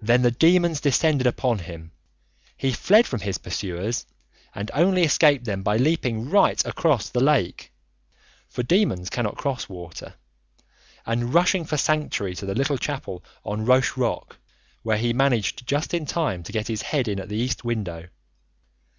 [0.00, 1.92] Then the demons descended upon him.
[2.56, 4.06] He fled from his pursuers,
[4.54, 7.70] and only escaped them by leaping right across the lake
[8.48, 10.14] for demons cannot cross water
[11.04, 14.38] and rushing for sanctuary to the little chapel on the Roche Rock,
[14.82, 18.08] where he managed just in time to get his head in at the east window.